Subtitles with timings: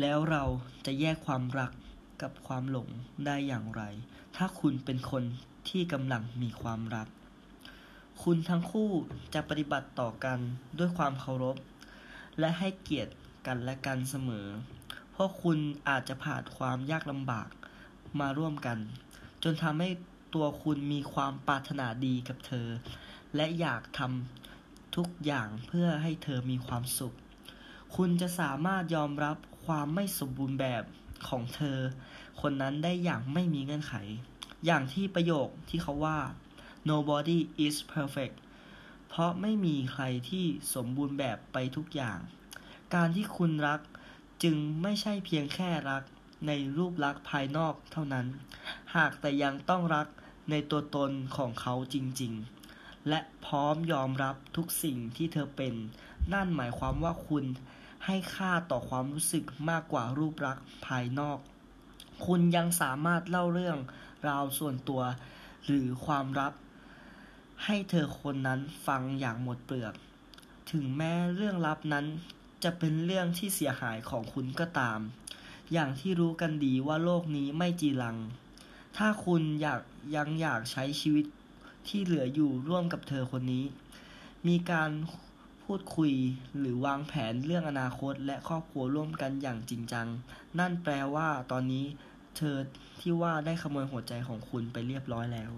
[0.00, 0.44] แล้วเรา
[0.86, 1.72] จะแยกความรัก
[2.22, 2.88] กับความหลง
[3.26, 3.82] ได้อย่างไร
[4.36, 5.22] ถ้าคุณเป็นคน
[5.68, 7.08] ที่กำลังมีความรัก
[8.22, 8.90] คุณทั้งคู่
[9.34, 10.38] จะปฏิบัติต่อกัน
[10.78, 11.56] ด้วยความเคารพ
[12.38, 13.12] และให้เกียรติ
[13.46, 14.46] กันและกันเสมอ
[15.10, 15.58] เพราะคุณ
[15.88, 17.48] อาจจะผ่านความยากลำบาก
[18.20, 18.78] มาร่วมกัน
[19.42, 19.88] จนทำให้
[20.34, 22.68] ตัวคุณมีความปรารถนาดีกับเธอ
[23.36, 27.16] และอยากทำทุกอย่างเพื่อให้เธอมีความสุข
[28.00, 29.36] คุณจะสามารถยอมรับ
[29.66, 30.84] ความไม่สมบูรณ์แบบ
[31.28, 31.78] ของเธอ
[32.40, 33.94] คนนั้นได้อย่างไม่มีเงื่อนไข
[34.66, 36.18] อย่างที่ประโยคที่เขาว่า
[36.90, 38.36] nobody is perfect
[39.08, 42.18] เพราะไม่มีใครที่สมบูรณ์แบบไปทุกอย่าง
[42.94, 43.80] การที่คุณรัก
[44.42, 46.02] จึงไม่ใช่เพียงแค่รัก
[46.46, 48.26] ในรูปลักษณ์ภายนอกเท่านั้น
[48.96, 50.06] หากแต่ยังต้องรัก
[50.50, 55.74] ในตัวตนของเขาจริงๆ และพร้อมยอมรับทุกสิ่งที่เธอเป็น
[56.32, 57.44] นั่นหมายความว่าคุณ
[58.04, 61.38] ให้ค่าต่อความรู้สึกมากกว่ารูปลักษณ์ภายนอก
[62.26, 63.78] คุณยังสามารถเล่าเรื่อง
[64.28, 65.02] ราวส่วนตัว
[65.66, 66.52] หรือความลับ
[67.64, 69.94] ให้เธอคนนั้นฟังอย่างหมดเปลือก
[70.70, 72.06] ถึงแม้เรื่องลับนั้น
[72.64, 75.00] จะเป็นเรื่องที่เสียหายของคุณก็ตาม
[75.72, 78.16] อย่างที่รู้กันดีว่าโลกนี้ไม่จีรัง
[78.96, 79.82] ถ้าคุณอยาก
[80.16, 81.26] ยังอยากใช้ชีวิต
[81.88, 83.64] ที่เหลืออยู่ร่วมกับเธอคนนี้
[84.48, 84.90] มีการ
[85.66, 86.12] พูดคุย
[86.58, 90.06] หรือวางแผนเรื่องอนาคตและครอบครัวร่วมกันอย่างจริงจัง
[90.58, 91.84] นั่นแปลว่าตอนนี้
[92.36, 92.56] เธอ
[93.00, 95.50] ที่ว่าได้ขโมยหัวใจของคุณไปเรียบร้อยแล้ว